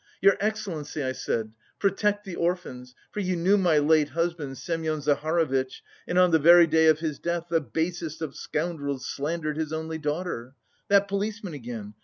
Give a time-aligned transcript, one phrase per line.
[0.19, 5.83] 'Your excellency,' I said, 'protect the orphans, for you knew my late husband, Semyon Zaharovitch,
[6.07, 9.99] and on the very day of his death the basest of scoundrels slandered his only
[9.99, 10.55] daughter.'...
[10.87, 11.93] That policeman again!